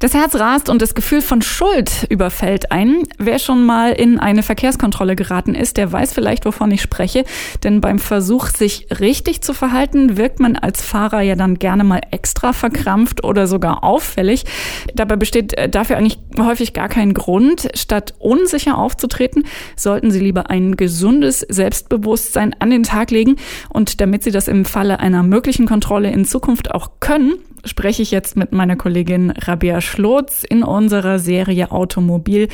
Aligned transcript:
Das 0.00 0.14
Herz 0.14 0.34
rast 0.36 0.70
und 0.70 0.80
das 0.80 0.94
Gefühl 0.94 1.20
von 1.20 1.42
Schuld 1.42 2.06
überfällt 2.08 2.72
einen. 2.72 3.06
Wer 3.18 3.38
schon 3.38 3.66
mal 3.66 3.92
in 3.92 4.18
eine 4.18 4.42
Verkehrskontrolle 4.42 5.14
geraten 5.14 5.54
ist, 5.54 5.76
der 5.76 5.92
weiß 5.92 6.14
vielleicht, 6.14 6.46
wovon 6.46 6.70
ich 6.70 6.80
spreche. 6.80 7.26
Denn 7.64 7.82
beim 7.82 7.98
Versuch, 7.98 8.46
sich 8.46 8.86
richtig 8.98 9.42
zu 9.42 9.52
verhalten, 9.52 10.16
wirkt 10.16 10.40
man 10.40 10.56
als 10.56 10.80
Fahrer 10.80 11.20
ja 11.20 11.34
dann 11.34 11.58
gerne 11.58 11.84
mal 11.84 12.00
extra 12.12 12.54
verkrampft 12.54 13.24
oder 13.24 13.46
sogar 13.46 13.84
auffällig. 13.84 14.46
Dabei 14.94 15.16
besteht 15.16 15.52
äh, 15.58 15.68
dafür 15.68 15.98
eigentlich 15.98 16.18
häufig 16.38 16.72
gar 16.72 16.88
kein 16.88 17.12
Grund. 17.12 17.68
Statt 17.74 18.14
unsicher 18.18 18.78
aufzutreten, 18.78 19.44
sollten 19.76 20.10
Sie 20.10 20.20
lieber 20.20 20.48
ein 20.48 20.76
gesundes 20.76 21.40
Selbstbewusstsein 21.40 22.56
an 22.58 22.70
den 22.70 22.84
Tag 22.84 23.10
legen. 23.10 23.36
Und 23.68 24.00
damit 24.00 24.22
Sie 24.22 24.30
das 24.30 24.48
im 24.48 24.64
Falle 24.64 24.98
einer 24.98 25.22
möglichen 25.22 25.66
Kontrolle 25.66 26.10
in 26.10 26.24
Zukunft 26.24 26.70
auch 26.70 26.92
können, 27.00 27.34
spreche 27.64 28.02
ich 28.02 28.10
jetzt 28.10 28.36
mit 28.36 28.52
meiner 28.52 28.76
Kollegin 28.76 29.30
Rabia 29.30 29.80
Schlotz 29.80 30.42
in 30.48 30.62
unserer 30.62 31.18
Serie 31.18 31.70
Automobil. 31.70 32.48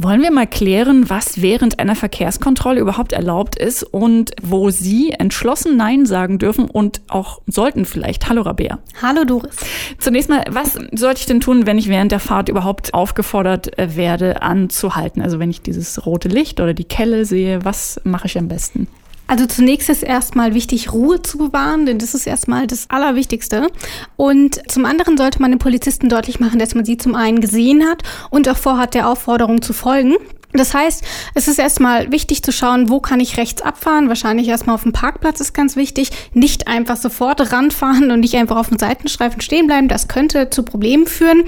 Wollen 0.00 0.22
wir 0.22 0.30
mal 0.30 0.46
klären, 0.46 1.10
was 1.10 1.42
während 1.42 1.78
einer 1.78 1.94
Verkehrskontrolle 1.94 2.80
überhaupt 2.80 3.12
erlaubt 3.12 3.58
ist 3.58 3.82
und 3.82 4.30
wo 4.42 4.70
Sie 4.70 5.10
entschlossen 5.10 5.76
Nein 5.76 6.06
sagen 6.06 6.38
dürfen 6.38 6.64
und 6.66 7.02
auch 7.08 7.42
sollten 7.46 7.84
vielleicht. 7.84 8.28
Hallo 8.28 8.42
Rabea. 8.42 8.78
Hallo 9.02 9.24
Doris. 9.24 9.56
Zunächst 9.98 10.30
mal, 10.30 10.44
was 10.48 10.78
sollte 10.92 11.20
ich 11.20 11.26
denn 11.26 11.40
tun, 11.40 11.66
wenn 11.66 11.76
ich 11.76 11.88
während 11.88 12.12
der 12.12 12.20
Fahrt 12.20 12.48
überhaupt 12.48 12.94
aufgefordert 12.94 13.78
äh, 13.78 13.96
werde, 13.96 14.42
anzuhalten? 14.42 15.20
Also 15.20 15.38
wenn 15.38 15.50
ich 15.50 15.60
dieses 15.60 16.06
rote 16.06 16.28
Licht 16.28 16.60
oder 16.60 16.72
die 16.72 16.84
Kelle 16.84 17.24
sehe, 17.26 17.64
was 17.64 18.00
mache 18.04 18.26
ich 18.26 18.38
am 18.38 18.48
besten? 18.48 18.88
Also 19.30 19.46
zunächst 19.46 19.88
ist 19.88 20.02
erstmal 20.02 20.54
wichtig, 20.54 20.92
Ruhe 20.92 21.22
zu 21.22 21.38
bewahren, 21.38 21.86
denn 21.86 22.00
das 22.00 22.14
ist 22.14 22.26
erstmal 22.26 22.66
das 22.66 22.90
Allerwichtigste. 22.90 23.68
Und 24.16 24.60
zum 24.68 24.84
anderen 24.84 25.16
sollte 25.16 25.40
man 25.40 25.52
den 25.52 25.60
Polizisten 25.60 26.08
deutlich 26.08 26.40
machen, 26.40 26.58
dass 26.58 26.74
man 26.74 26.84
sie 26.84 26.96
zum 26.96 27.14
einen 27.14 27.40
gesehen 27.40 27.88
hat 27.88 28.02
und 28.30 28.48
auch 28.48 28.56
vorhat, 28.56 28.94
der 28.94 29.08
Aufforderung 29.08 29.62
zu 29.62 29.72
folgen. 29.72 30.16
Das 30.52 30.74
heißt, 30.74 31.04
es 31.34 31.46
ist 31.46 31.58
erstmal 31.58 32.10
wichtig 32.10 32.42
zu 32.42 32.50
schauen, 32.50 32.88
wo 32.88 32.98
kann 32.98 33.20
ich 33.20 33.36
rechts 33.36 33.62
abfahren. 33.62 34.08
Wahrscheinlich 34.08 34.48
erstmal 34.48 34.74
auf 34.74 34.82
dem 34.82 34.92
Parkplatz 34.92 35.40
ist 35.40 35.52
ganz 35.52 35.76
wichtig. 35.76 36.10
Nicht 36.34 36.66
einfach 36.66 36.96
sofort 36.96 37.52
ranfahren 37.52 38.10
und 38.10 38.20
nicht 38.20 38.34
einfach 38.34 38.56
auf 38.56 38.68
dem 38.68 38.78
Seitenstreifen 38.78 39.40
stehen 39.40 39.68
bleiben. 39.68 39.86
Das 39.86 40.08
könnte 40.08 40.50
zu 40.50 40.64
Problemen 40.64 41.06
führen. 41.06 41.44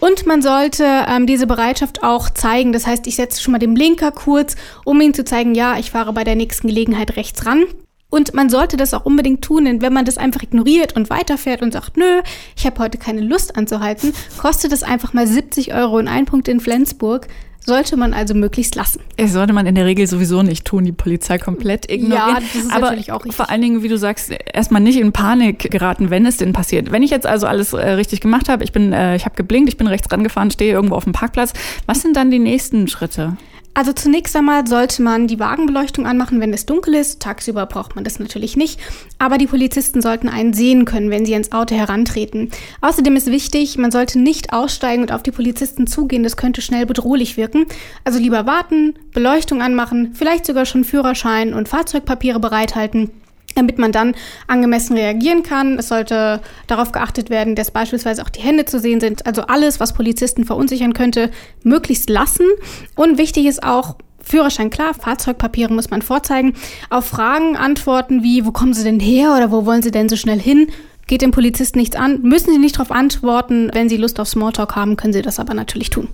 Und 0.00 0.26
man 0.26 0.40
sollte 0.40 0.84
ähm, 1.06 1.26
diese 1.26 1.46
Bereitschaft 1.46 2.02
auch 2.02 2.30
zeigen. 2.30 2.72
Das 2.72 2.86
heißt, 2.86 3.06
ich 3.06 3.16
setze 3.16 3.42
schon 3.42 3.52
mal 3.52 3.58
den 3.58 3.74
Blinker 3.74 4.10
kurz, 4.10 4.56
um 4.84 5.00
ihnen 5.00 5.14
zu 5.14 5.24
zeigen, 5.24 5.54
ja, 5.54 5.76
ich 5.78 5.90
fahre 5.90 6.14
bei 6.14 6.24
der 6.24 6.36
nächsten 6.36 6.68
Gelegenheit 6.68 7.16
rechts 7.16 7.44
ran. 7.44 7.64
Und 8.08 8.34
man 8.34 8.48
sollte 8.48 8.76
das 8.76 8.94
auch 8.94 9.04
unbedingt 9.04 9.42
tun, 9.42 9.64
denn 9.64 9.82
wenn 9.82 9.92
man 9.92 10.04
das 10.04 10.16
einfach 10.16 10.42
ignoriert 10.42 10.94
und 10.94 11.10
weiterfährt 11.10 11.60
und 11.60 11.72
sagt, 11.72 11.96
nö, 11.96 12.22
ich 12.56 12.64
habe 12.64 12.78
heute 12.78 12.98
keine 12.98 13.20
Lust 13.20 13.56
anzuhalten, 13.56 14.14
kostet 14.38 14.72
es 14.72 14.84
einfach 14.84 15.12
mal 15.12 15.26
70 15.26 15.74
Euro 15.74 15.98
und 15.98 16.06
ein 16.06 16.24
Punkt 16.24 16.46
in 16.46 16.60
Flensburg 16.60 17.26
sollte 17.66 17.96
man 17.96 18.14
also 18.14 18.34
möglichst 18.34 18.76
lassen. 18.76 19.00
Es 19.16 19.32
sollte 19.32 19.52
man 19.52 19.66
in 19.66 19.74
der 19.74 19.84
Regel 19.84 20.06
sowieso 20.06 20.42
nicht 20.42 20.64
tun, 20.64 20.84
die 20.84 20.92
Polizei 20.92 21.36
komplett 21.38 21.90
ignorieren. 21.90 22.28
Ja, 22.28 22.40
das 22.40 22.54
ist 22.54 22.72
Aber 22.72 22.80
natürlich 22.82 23.12
auch 23.12 23.24
richtig. 23.24 23.34
vor 23.34 23.50
allen 23.50 23.60
Dingen, 23.60 23.82
wie 23.82 23.88
du 23.88 23.98
sagst, 23.98 24.32
erstmal 24.52 24.80
nicht 24.80 24.98
in 24.98 25.12
Panik 25.12 25.70
geraten, 25.70 26.10
wenn 26.10 26.24
es 26.26 26.36
denn 26.36 26.52
passiert. 26.52 26.92
Wenn 26.92 27.02
ich 27.02 27.10
jetzt 27.10 27.26
also 27.26 27.46
alles 27.46 27.72
äh, 27.72 27.90
richtig 27.90 28.20
gemacht 28.20 28.48
habe, 28.48 28.62
ich 28.62 28.72
bin, 28.72 28.92
äh, 28.92 29.16
ich 29.16 29.24
habe 29.24 29.34
geblinkt, 29.34 29.68
ich 29.68 29.76
bin 29.76 29.88
rechts 29.88 30.10
rangefahren, 30.10 30.50
stehe 30.50 30.72
irgendwo 30.72 30.94
auf 30.94 31.04
dem 31.04 31.12
Parkplatz, 31.12 31.52
was 31.86 32.00
sind 32.00 32.16
dann 32.16 32.30
die 32.30 32.38
nächsten 32.38 32.86
Schritte? 32.88 33.36
Also 33.76 33.92
zunächst 33.92 34.34
einmal 34.34 34.66
sollte 34.66 35.02
man 35.02 35.26
die 35.26 35.38
Wagenbeleuchtung 35.38 36.06
anmachen, 36.06 36.40
wenn 36.40 36.54
es 36.54 36.64
dunkel 36.64 36.94
ist. 36.94 37.20
Tagsüber 37.20 37.66
braucht 37.66 37.94
man 37.94 38.04
das 38.04 38.18
natürlich 38.18 38.56
nicht. 38.56 38.80
Aber 39.18 39.36
die 39.36 39.46
Polizisten 39.46 40.00
sollten 40.00 40.30
einen 40.30 40.54
sehen 40.54 40.86
können, 40.86 41.10
wenn 41.10 41.26
sie 41.26 41.34
ins 41.34 41.52
Auto 41.52 41.74
herantreten. 41.74 42.50
Außerdem 42.80 43.16
ist 43.16 43.26
wichtig, 43.26 43.76
man 43.76 43.90
sollte 43.90 44.18
nicht 44.18 44.54
aussteigen 44.54 45.02
und 45.02 45.12
auf 45.12 45.22
die 45.22 45.30
Polizisten 45.30 45.86
zugehen. 45.86 46.22
Das 46.22 46.38
könnte 46.38 46.62
schnell 46.62 46.86
bedrohlich 46.86 47.36
wirken. 47.36 47.66
Also 48.02 48.18
lieber 48.18 48.46
warten, 48.46 48.94
Beleuchtung 49.12 49.60
anmachen, 49.60 50.14
vielleicht 50.14 50.46
sogar 50.46 50.64
schon 50.64 50.82
Führerschein 50.82 51.52
und 51.52 51.68
Fahrzeugpapiere 51.68 52.40
bereithalten 52.40 53.10
damit 53.56 53.78
man 53.78 53.92
dann 53.92 54.14
angemessen 54.46 54.96
reagieren 54.96 55.42
kann. 55.42 55.78
Es 55.78 55.88
sollte 55.88 56.40
darauf 56.66 56.92
geachtet 56.92 57.30
werden, 57.30 57.54
dass 57.54 57.70
beispielsweise 57.70 58.22
auch 58.22 58.28
die 58.28 58.40
Hände 58.40 58.64
zu 58.64 58.78
sehen 58.78 59.00
sind. 59.00 59.26
Also 59.26 59.42
alles, 59.42 59.80
was 59.80 59.94
Polizisten 59.94 60.44
verunsichern 60.44 60.92
könnte, 60.92 61.30
möglichst 61.62 62.08
lassen. 62.10 62.46
Und 62.94 63.18
wichtig 63.18 63.46
ist 63.46 63.62
auch, 63.62 63.96
Führerschein 64.20 64.70
klar, 64.70 64.92
Fahrzeugpapiere 64.92 65.72
muss 65.72 65.90
man 65.90 66.02
vorzeigen. 66.02 66.54
Auf 66.90 67.06
Fragen 67.06 67.56
antworten 67.56 68.22
wie, 68.22 68.44
wo 68.44 68.50
kommen 68.50 68.74
Sie 68.74 68.82
denn 68.82 69.00
her 69.00 69.34
oder 69.36 69.52
wo 69.52 69.66
wollen 69.66 69.82
Sie 69.82 69.92
denn 69.92 70.08
so 70.08 70.16
schnell 70.16 70.40
hin? 70.40 70.68
Geht 71.08 71.22
dem 71.22 71.30
Polizisten 71.30 71.78
nichts 71.78 71.94
an, 71.94 72.22
müssen 72.22 72.50
Sie 72.50 72.58
nicht 72.58 72.76
darauf 72.76 72.90
antworten. 72.90 73.70
Wenn 73.72 73.88
Sie 73.88 73.96
Lust 73.96 74.18
auf 74.18 74.26
Smalltalk 74.26 74.74
haben, 74.74 74.96
können 74.96 75.12
Sie 75.12 75.22
das 75.22 75.38
aber 75.38 75.54
natürlich 75.54 75.90
tun. 75.90 76.08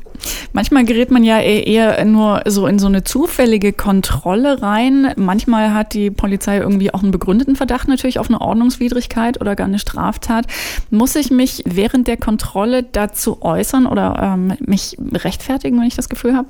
Manchmal 0.53 0.85
gerät 0.85 1.11
man 1.11 1.25
ja 1.25 1.41
eher 1.41 2.05
nur 2.05 2.43
so 2.47 2.67
in 2.67 2.79
so 2.79 2.89
eine 2.89 3.03
zufällige 3.03 3.73
Kontrolle 3.73 4.61
rein. 4.61 5.15
Manchmal 5.17 5.73
hat 5.73 5.95
die 5.95 6.11
Polizei 6.11 6.59
irgendwie 6.59 6.93
auch 6.93 7.03
einen 7.03 7.11
begründeten 7.11 7.57
Verdacht 7.57 7.89
natürlich 7.89 8.19
auf 8.19 8.29
eine 8.29 8.43
Ordnungswidrigkeit 8.43 9.41
oder 9.41 9.57
gar 9.57 9.67
eine 9.67 9.79
Straftat. 9.79 10.47
Muss 10.91 11.17
ich 11.17 11.31
mich 11.31 11.63
während 11.65 12.07
der 12.07 12.19
Kontrolle 12.19 12.83
dazu 12.83 13.41
äußern 13.41 13.87
oder 13.87 14.37
ähm, 14.37 14.53
mich 14.61 14.99
rechtfertigen, 15.15 15.81
wenn 15.81 15.87
ich 15.87 15.97
das 15.97 16.11
Gefühl 16.11 16.37
habe? 16.37 16.49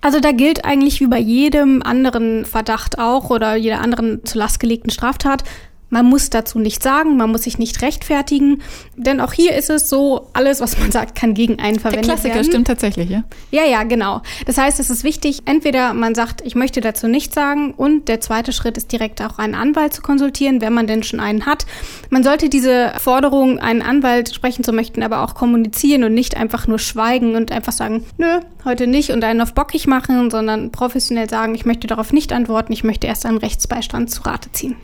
Also 0.00 0.20
da 0.20 0.32
gilt 0.32 0.64
eigentlich 0.64 1.00
wie 1.00 1.06
bei 1.06 1.18
jedem 1.18 1.82
anderen 1.82 2.44
Verdacht 2.44 2.98
auch 2.98 3.30
oder 3.30 3.56
jeder 3.56 3.80
anderen 3.80 4.24
zur 4.24 4.40
Last 4.40 4.60
gelegten 4.60 4.90
Straftat, 4.90 5.44
man 5.94 6.06
muss 6.06 6.28
dazu 6.28 6.58
nichts 6.58 6.82
sagen, 6.82 7.16
man 7.16 7.30
muss 7.30 7.44
sich 7.44 7.56
nicht 7.58 7.80
rechtfertigen, 7.80 8.62
denn 8.96 9.20
auch 9.20 9.32
hier 9.32 9.54
ist 9.54 9.70
es 9.70 9.88
so, 9.88 10.26
alles, 10.32 10.60
was 10.60 10.76
man 10.80 10.90
sagt, 10.98 11.14
kann 11.14 11.34
gegen 11.34 11.60
einen 11.60 11.78
verwendet 11.78 11.84
werden. 11.84 12.02
Der 12.06 12.14
Klassiker 12.14 12.34
werden. 12.34 12.46
stimmt 12.46 12.66
tatsächlich, 12.66 13.10
ja? 13.10 13.22
Ja, 13.52 13.64
ja, 13.64 13.84
genau. 13.84 14.20
Das 14.44 14.58
heißt, 14.58 14.80
es 14.80 14.90
ist 14.90 15.04
wichtig, 15.04 15.42
entweder 15.44 15.94
man 15.94 16.16
sagt, 16.16 16.42
ich 16.44 16.56
möchte 16.56 16.80
dazu 16.80 17.06
nichts 17.06 17.36
sagen 17.36 17.74
und 17.74 18.08
der 18.08 18.20
zweite 18.20 18.52
Schritt 18.52 18.76
ist 18.76 18.90
direkt 18.90 19.22
auch 19.22 19.38
einen 19.38 19.54
Anwalt 19.54 19.94
zu 19.94 20.02
konsultieren, 20.02 20.60
wenn 20.60 20.72
man 20.74 20.88
denn 20.88 21.04
schon 21.04 21.20
einen 21.20 21.46
hat. 21.46 21.64
Man 22.10 22.24
sollte 22.24 22.48
diese 22.48 22.92
Forderung, 22.98 23.60
einen 23.60 23.80
Anwalt 23.80 24.34
sprechen 24.34 24.64
zu 24.64 24.72
möchten, 24.72 25.00
aber 25.00 25.22
auch 25.22 25.36
kommunizieren 25.36 26.02
und 26.02 26.12
nicht 26.12 26.36
einfach 26.36 26.66
nur 26.66 26.80
schweigen 26.80 27.36
und 27.36 27.52
einfach 27.52 27.72
sagen, 27.72 28.04
nö, 28.18 28.40
heute 28.64 28.88
nicht 28.88 29.10
und 29.10 29.22
einen 29.22 29.40
auf 29.40 29.54
bockig 29.54 29.86
machen, 29.86 30.28
sondern 30.28 30.72
professionell 30.72 31.30
sagen, 31.30 31.54
ich 31.54 31.64
möchte 31.64 31.86
darauf 31.86 32.12
nicht 32.12 32.32
antworten, 32.32 32.72
ich 32.72 32.82
möchte 32.82 33.06
erst 33.06 33.26
einen 33.26 33.38
Rechtsbeistand 33.38 34.10
zu 34.10 34.22
Rate 34.22 34.50
ziehen. 34.50 34.74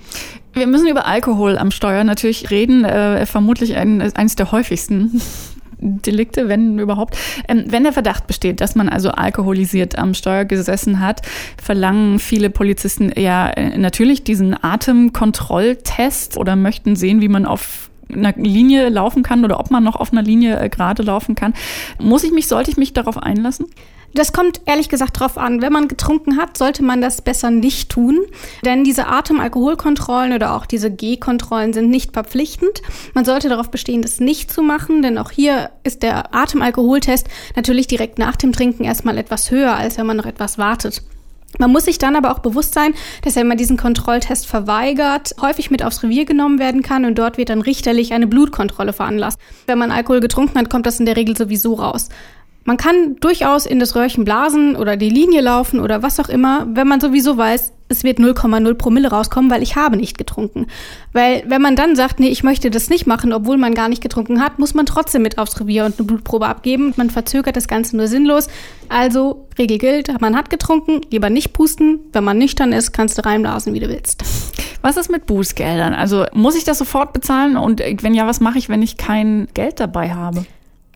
Wir 0.52 0.66
müssen 0.66 0.86
über 1.00 1.06
Alkohol 1.06 1.56
am 1.56 1.70
Steuer 1.70 2.04
natürlich 2.04 2.50
reden, 2.50 2.84
äh, 2.84 3.24
vermutlich 3.24 3.76
ein, 3.76 4.02
eines 4.14 4.36
der 4.36 4.52
häufigsten 4.52 5.20
Delikte, 5.80 6.48
wenn 6.48 6.78
überhaupt. 6.78 7.16
Ähm, 7.48 7.64
wenn 7.68 7.84
der 7.84 7.94
Verdacht 7.94 8.26
besteht, 8.26 8.60
dass 8.60 8.74
man 8.74 8.90
also 8.90 9.10
alkoholisiert 9.10 9.96
am 9.96 10.12
Steuer 10.12 10.44
gesessen 10.44 11.00
hat, 11.00 11.22
verlangen 11.60 12.18
viele 12.18 12.50
Polizisten 12.50 13.12
ja 13.16 13.48
äh, 13.48 13.78
natürlich 13.78 14.24
diesen 14.24 14.62
Atemkontrolltest 14.62 16.36
oder 16.36 16.54
möchten 16.54 16.96
sehen, 16.96 17.22
wie 17.22 17.28
man 17.28 17.46
auf 17.46 17.88
einer 18.12 18.34
Linie 18.36 18.90
laufen 18.90 19.22
kann 19.22 19.42
oder 19.44 19.58
ob 19.58 19.70
man 19.70 19.82
noch 19.82 19.96
auf 19.96 20.12
einer 20.12 20.22
Linie 20.22 20.60
äh, 20.60 20.68
gerade 20.68 21.02
laufen 21.02 21.34
kann. 21.34 21.54
Muss 21.98 22.24
ich 22.24 22.32
mich, 22.32 22.46
sollte 22.46 22.70
ich 22.70 22.76
mich 22.76 22.92
darauf 22.92 23.16
einlassen? 23.16 23.66
Das 24.12 24.32
kommt 24.32 24.60
ehrlich 24.66 24.88
gesagt 24.88 25.20
drauf 25.20 25.38
an. 25.38 25.62
Wenn 25.62 25.72
man 25.72 25.86
getrunken 25.86 26.36
hat, 26.36 26.56
sollte 26.56 26.82
man 26.82 27.00
das 27.00 27.22
besser 27.22 27.50
nicht 27.50 27.90
tun, 27.90 28.20
denn 28.64 28.82
diese 28.82 29.06
Atemalkoholkontrollen 29.06 30.32
oder 30.32 30.54
auch 30.54 30.66
diese 30.66 30.90
G-Kontrollen 30.90 31.72
sind 31.72 31.90
nicht 31.90 32.12
verpflichtend. 32.12 32.82
Man 33.14 33.24
sollte 33.24 33.48
darauf 33.48 33.70
bestehen, 33.70 34.02
das 34.02 34.18
nicht 34.18 34.52
zu 34.52 34.62
machen, 34.62 35.02
denn 35.02 35.16
auch 35.18 35.30
hier 35.30 35.70
ist 35.84 36.02
der 36.02 36.34
Atemalkoholtest 36.34 37.28
natürlich 37.54 37.86
direkt 37.86 38.18
nach 38.18 38.36
dem 38.36 38.52
Trinken 38.52 38.84
erstmal 38.84 39.16
etwas 39.16 39.50
höher, 39.50 39.76
als 39.76 39.96
wenn 39.96 40.06
man 40.06 40.16
noch 40.16 40.26
etwas 40.26 40.58
wartet. 40.58 41.02
Man 41.58 41.72
muss 41.72 41.84
sich 41.84 41.98
dann 41.98 42.16
aber 42.16 42.30
auch 42.30 42.38
bewusst 42.38 42.74
sein, 42.74 42.94
dass 43.22 43.36
wenn 43.36 43.48
man 43.48 43.58
diesen 43.58 43.76
Kontrolltest 43.76 44.46
verweigert, 44.46 45.34
häufig 45.40 45.70
mit 45.70 45.84
aufs 45.84 46.02
Revier 46.02 46.24
genommen 46.24 46.58
werden 46.58 46.82
kann 46.82 47.04
und 47.04 47.18
dort 47.18 47.38
wird 47.38 47.48
dann 47.48 47.60
richterlich 47.60 48.12
eine 48.12 48.26
Blutkontrolle 48.26 48.92
veranlasst. 48.92 49.38
Wenn 49.66 49.78
man 49.78 49.90
Alkohol 49.90 50.20
getrunken 50.20 50.58
hat, 50.58 50.70
kommt 50.70 50.86
das 50.86 51.00
in 51.00 51.06
der 51.06 51.16
Regel 51.16 51.36
sowieso 51.36 51.74
raus. 51.74 52.08
Man 52.64 52.76
kann 52.76 53.16
durchaus 53.20 53.66
in 53.66 53.80
das 53.80 53.96
Röhrchen 53.96 54.24
blasen 54.24 54.76
oder 54.76 54.96
die 54.96 55.10
Linie 55.10 55.40
laufen 55.40 55.80
oder 55.80 56.02
was 56.02 56.20
auch 56.20 56.28
immer, 56.28 56.66
wenn 56.72 56.86
man 56.86 57.00
sowieso 57.00 57.36
weiß, 57.36 57.72
es 57.90 58.04
wird 58.04 58.20
0,0 58.20 58.74
Promille 58.74 59.10
rauskommen, 59.10 59.50
weil 59.50 59.62
ich 59.62 59.74
habe 59.74 59.96
nicht 59.96 60.16
getrunken. 60.16 60.68
Weil 61.12 61.42
wenn 61.48 61.60
man 61.60 61.74
dann 61.74 61.96
sagt, 61.96 62.20
nee, 62.20 62.28
ich 62.28 62.44
möchte 62.44 62.70
das 62.70 62.88
nicht 62.88 63.06
machen, 63.06 63.32
obwohl 63.32 63.56
man 63.56 63.74
gar 63.74 63.88
nicht 63.88 64.00
getrunken 64.00 64.40
hat, 64.40 64.60
muss 64.60 64.74
man 64.74 64.86
trotzdem 64.86 65.22
mit 65.22 65.38
aufs 65.38 65.58
Revier 65.58 65.84
und 65.84 65.98
eine 65.98 66.06
Blutprobe 66.06 66.46
abgeben. 66.46 66.94
Man 66.96 67.10
verzögert 67.10 67.56
das 67.56 67.66
Ganze 67.66 67.96
nur 67.96 68.06
sinnlos. 68.06 68.46
Also, 68.88 69.48
Regel 69.58 69.78
gilt, 69.78 70.20
man 70.20 70.36
hat 70.36 70.50
getrunken, 70.50 71.00
lieber 71.10 71.30
nicht 71.30 71.52
pusten. 71.52 71.98
Wenn 72.12 72.22
man 72.22 72.38
nüchtern 72.38 72.72
ist, 72.72 72.92
kannst 72.92 73.18
du 73.18 73.24
reinblasen, 73.24 73.74
wie 73.74 73.80
du 73.80 73.88
willst. 73.88 74.22
Was 74.82 74.96
ist 74.96 75.10
mit 75.10 75.26
Bußgeldern? 75.26 75.92
Also 75.92 76.26
muss 76.32 76.54
ich 76.54 76.62
das 76.62 76.78
sofort 76.78 77.12
bezahlen? 77.12 77.56
Und 77.56 77.80
wenn 77.80 78.14
ja, 78.14 78.28
was 78.28 78.38
mache 78.38 78.58
ich, 78.58 78.68
wenn 78.68 78.82
ich 78.82 78.98
kein 78.98 79.48
Geld 79.54 79.80
dabei 79.80 80.14
habe? 80.14 80.46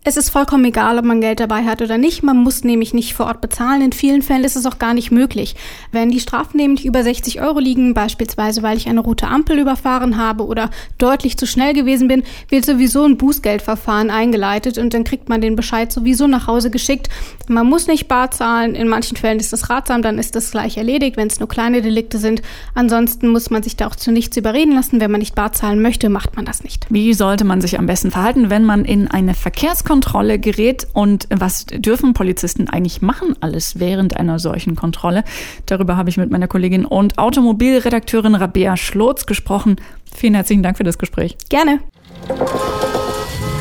Es 0.07 0.19
ist 0.19 0.29
vollkommen 0.29 0.67
egal, 0.67 0.99
ob 0.99 1.07
man 1.07 1.23
Geld 1.23 1.41
dabei 1.41 1.65
hat 1.65 1.81
oder 1.81 1.97
nicht. 1.97 2.23
Man 2.23 2.37
muss 2.37 2.63
nämlich 2.63 2.93
nicht 2.93 3.15
vor 3.15 3.25
Ort 3.25 3.41
bezahlen. 3.41 3.81
In 3.81 3.93
vielen 3.93 4.21
Fällen 4.21 4.45
ist 4.45 4.55
es 4.55 4.67
auch 4.67 4.79
gar 4.79 4.93
nicht 4.93 5.11
möglich. 5.11 5.57
Wenn 5.93 6.11
die 6.11 6.21
Strafen 6.21 6.59
nämlich 6.59 6.85
über 6.85 7.03
60 7.03 7.41
Euro 7.41 7.59
liegen, 7.59 7.95
beispielsweise 7.95 8.63
weil 8.63 8.77
ich 8.77 8.87
eine 8.87 9.01
rote 9.01 9.29
Ampel 9.29 9.59
überfahren 9.59 10.19
habe 10.19 10.45
oder 10.45 10.69
deutlich 10.99 11.39
zu 11.39 11.47
schnell 11.47 11.73
gewesen 11.73 12.07
bin, 12.07 12.23
wird 12.51 12.67
sowieso 12.67 13.03
ein 13.05 13.17
Bußgeldverfahren 13.17 14.11
eingeleitet 14.11 14.77
und 14.77 14.93
dann 14.93 15.05
kriegt 15.05 15.31
man 15.31 15.41
den 15.41 15.57
Bescheid 15.57 15.91
sowieso 15.91 16.27
nach 16.27 16.49
Hause 16.49 16.71
geschickt. 16.71 17.09
Man 17.49 17.67
muss 17.67 17.87
nicht 17.87 18.07
bar 18.07 18.31
zahlen. 18.31 18.75
In 18.75 18.89
manchen 18.89 19.17
Fällen 19.17 19.41
ist 19.41 19.55
das 19.55 19.71
ratsam, 19.71 20.03
dann 20.03 20.19
ist 20.19 20.37
das 20.37 20.51
gleich 20.51 20.77
erledigt, 20.77 21.17
wenn 21.17 21.29
es 21.29 21.41
nur 21.41 21.49
kleine 21.49 21.81
Delikte 21.81 22.19
sind. 22.19 22.43
Ansonsten 22.75 23.29
muss 23.29 23.49
man 23.49 23.63
sich 23.63 23.77
da 23.77 23.87
auch 23.87 23.97
zu 23.97 24.13
nichts 24.13 24.37
überreden 24.37 24.75
lassen. 24.75 25.01
Wenn 25.01 25.11
man 25.11 25.21
nicht 25.21 25.35
bar 25.35 25.55
zahlen 25.55 25.81
möchte, 25.81 26.11
macht 26.11 26.37
man 26.37 26.45
das 26.45 26.63
nicht. 26.63 26.87
Wie 26.91 27.15
sollte 27.15 27.45
man 27.45 27.63
sich 27.63 27.79
am 27.79 27.87
besten 27.87 28.11
verhalten, 28.11 28.51
wenn 28.51 28.65
man 28.65 28.85
in 28.85 29.09
eine 29.09 29.33
Verkehrskontrolle 29.33 29.94
Kontrolle 29.95 30.41
gerät 30.41 30.89
und 30.93 31.29
was 31.31 31.67
dürfen 31.67 32.15
Polizisten 32.15 32.69
eigentlich 32.69 33.01
machen 33.01 33.37
alles 33.39 33.79
während 33.79 34.17
einer 34.17 34.41
solchen 34.41 34.75
Kontrolle? 34.75 35.23
Darüber 35.67 35.97
habe 35.97 36.11
ich 36.11 36.17
mit 36.17 36.33
meiner 36.33 36.49
Kollegin 36.49 36.85
und 36.85 37.17
Automobilredakteurin 37.17 38.35
Rabea 38.35 38.77
Schlotz 38.77 39.25
gesprochen. 39.25 39.77
Vielen 40.13 40.35
herzlichen 40.35 40.65
Dank 40.65 40.79
für 40.79 40.83
das 40.83 40.99
Gespräch. 40.99 41.37
Gerne. 41.49 41.79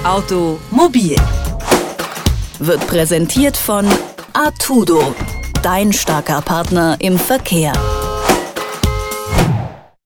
Automobil 0.04 1.18
wird 2.58 2.88
präsentiert 2.88 3.56
von 3.56 3.86
Artudo, 4.34 5.14
dein 5.62 5.94
starker 5.94 6.42
Partner 6.42 6.96
im 6.98 7.20
Verkehr. 7.20 7.74